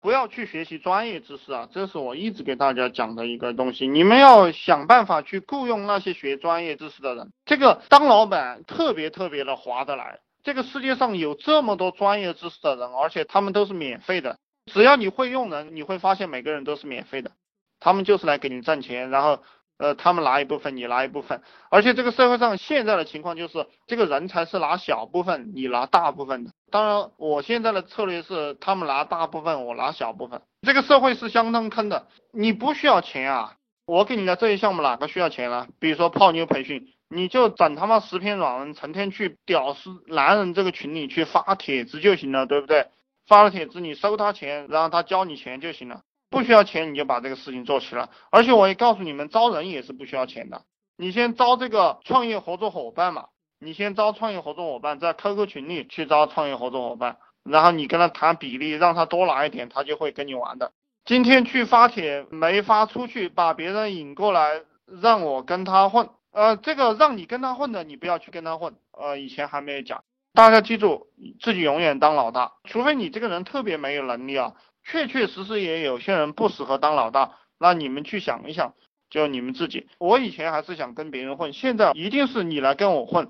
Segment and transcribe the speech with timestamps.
[0.00, 3.86] 不要去学习专业知识啊，这是我一直给大家讲的一个东西。
[3.86, 10.20] 你们要想办法去雇佣那些学专业知识的人，这个当老板特别特别的划得来。
[10.42, 14.38] 这个世界上有这么多专业知识的人，而且他们都是免费的。
[14.66, 17.32] 只要你会用人，你会发现每个人都是免费的，
[17.78, 19.42] 他们就是来给你赚钱，然后。
[19.80, 21.40] 呃，他们拿一部分，你拿一部分，
[21.70, 26.50] 而且这个社会上现在的情况就是，这个人才是拿小部分，你拿大部分的。
[26.70, 30.42] 当然，我现在的策略是，他们拿大部分，我拿小部分。
[30.60, 33.54] 这个社会是相当坑的，你不需要钱啊，
[33.86, 35.66] 我给你的这些项目哪个需要钱了？
[35.78, 42.88] 比如说泡妞培训，你就整他妈十篇软文，成天去屌丝男人这个群里去发帖子就行了，对不对？
[43.26, 46.02] 发了帖子，你收他钱，然后他交你钱就行了。
[46.30, 50.62] 不需要钱你就把这个事情做起来，而且我也告诉你们，招人也是不需要钱的。
[50.96, 53.26] 你先招这个创业合作伙伴嘛，
[53.58, 60.72] 你先招创业合作伙伴，在 QQ 群里去招创业合作伙伴，然后你跟他谈比例，让他多拿一点，他就会跟你玩的。
[61.04, 68.74] 今天去发帖没发出去，把别人引过来让我跟他混，呃，这个让你跟他混的，你不要去跟他混。
[68.92, 71.08] 呃，以前还没有讲，大家记住，
[71.40, 74.54] 自己永远当老大，除非你这个人特别没有能力啊。
[74.84, 78.74] 确确实实也有些人不适合当老大，那你们去想一想，
[79.08, 79.88] 就你们自己。
[79.98, 83.28] 我以前还是想跟别人混，现在一定是你来跟我混。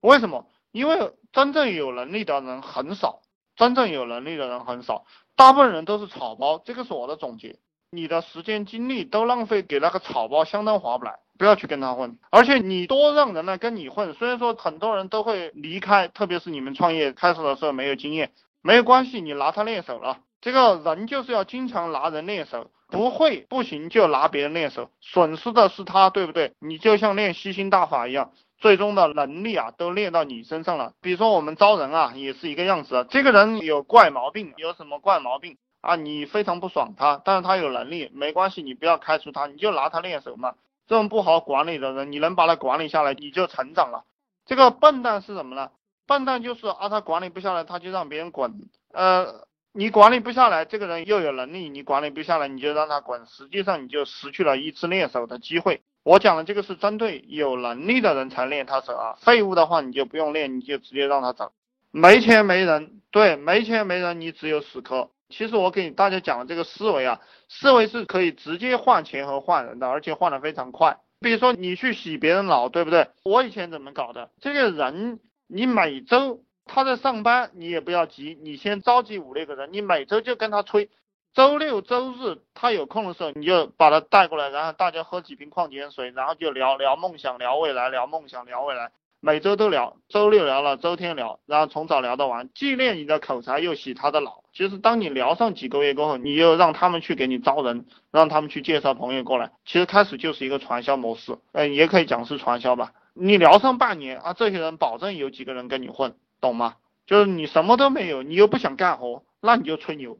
[0.00, 0.46] 为什么？
[0.72, 3.22] 因为真正有能力的人很少，
[3.56, 6.62] 真正有能力的人很少，大部分人都是草包。
[6.64, 7.58] 这个是我的总结。
[7.90, 11.18] 你的时间精力都浪费给那个草包，相当划不来。
[11.36, 12.18] 不要去跟他混。
[12.30, 18.30] 而且你多让人来跟你混，虽然说很多人都会离开，特别是你们创业开始的时候没有经验，
[18.62, 20.18] 没有关系，你拿他练手了。
[20.40, 26.54] 这个人就是要经常拿人练手，不会不行就拿别人练手，损失的是他，对不对？
[26.60, 30.94] 你就像练吸星大法一样，最终的能力啊都练到你身上了。
[31.02, 35.96] 比如说我们招人啊，也是一个样子，这个人有怪毛病，有什么怪毛病啊？
[35.96, 40.54] 你非常不爽他，但是他有能力，没关系，你不要开除他，你就拿他练手嘛。
[40.86, 44.04] 这种不好管理的人，你能把他管理下来，你就成长了。
[44.46, 45.70] 这个笨蛋是什么呢？
[46.06, 49.49] 笨蛋就是啊，他管理不下来，他就让别人滚，呃。
[49.72, 55.82] 你管理不下来，这个人又有能力，你管理不下来，你就让他滚，实际上你就失去了一次练手的机会。
[56.02, 61.52] 我讲的这个是针对有能力的人才练他手啊，废物的话你就不用练，你就直接让他走。
[61.92, 65.10] 没钱没人，对，没钱没人，你只有死磕。
[65.28, 70.98] 其实我给大家讲的这个思维啊，思维是可以直接换钱和换人的，而且换的非常快。
[71.20, 73.08] 比如说你去洗别人脑，对不对？
[73.22, 74.30] 我以前怎么搞的？
[74.40, 76.42] 这个人你每周。
[76.72, 80.88] 他在上班，你也不要急，你先召集五六个人，你每周就跟他吹，
[81.34, 94.44] 周六周日他有空的时候，你就把他带过来，然后大家喝几瓶矿泉水，然后就聊聊梦想，聊未来，聊梦想，聊未来，每周都聊，周六聊了，周天聊，然后从早聊到晚，既练你的口才，又洗他的脑。
[94.52, 102.92] 其实当你聊上几个月过后，你又让他们去给你招人，让他们去介绍朋友过来，其实开始就是一个传销模式，嗯，也可以讲是传销吧。
[103.12, 106.14] 你聊上半年啊，这些人保证有几个人跟你混。
[106.40, 106.76] 懂吗？
[107.06, 110.18] 就是你什么都没有，你又不想干活，那你就吹牛，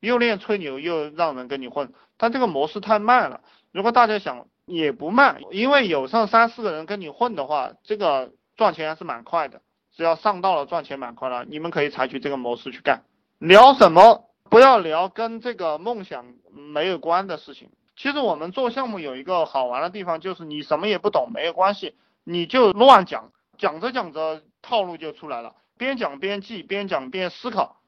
[0.00, 3.42] 又练吹牛，又让人跟你混，但这个模式太慢了。
[3.70, 9.60] 如果大家想也不慢，因为有上三四个人跟你混的话，这个赚钱还是蛮快的。
[9.94, 11.44] 只要上到了，赚钱蛮快的。
[11.44, 13.02] 你们可以采取这个模式去干。
[13.38, 14.30] 聊什么？
[14.48, 17.70] 不要聊跟这个梦想没有关的事情。
[17.96, 21.94] 其实我们做项目有一个好玩的地方，就是你什么也不懂没有关系，
[22.24, 23.32] 你就乱讲。
[23.58, 27.80] 讲着讲着套路就出来了，边讲边记，边讲边思考，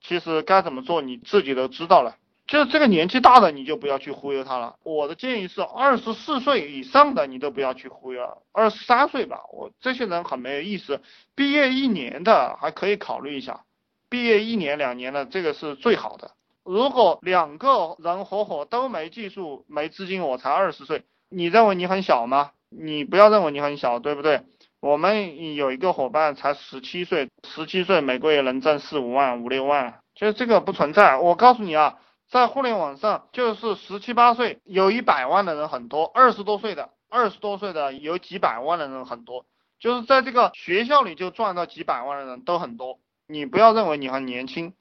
[0.00, 2.16] 其实该怎么做你自己都知道了。
[2.46, 4.76] 就是这个年纪大的你就不要去忽悠他了。
[4.82, 11.02] 我的建议是二十四岁以上的你都不要去忽悠，二十三岁吧，我这些人很没有意思。
[11.34, 13.64] 毕业一年的还可以考虑一下，
[14.08, 16.30] 毕业一年两年的这个是最好的。
[16.64, 22.52] 如果两个人合伙都没技术没资金，我才二十岁，你认为你很小吗？
[22.70, 24.42] 你不要认为你很小，对不对？
[24.80, 31.16] 我们有一个伙伴才十七岁，十七岁每个月能挣四五万、五六万，就是这个不存在。
[31.16, 31.98] 我告诉你啊，
[32.30, 39.46] 在互联网上，就是十七八岁有一百万的人很多，二十多岁的、二十多岁的有几百万的人很多，
[39.80, 43.00] 就是在这个学校里就赚到几百万的人都很多。
[43.26, 44.74] 你不要认为你很年轻，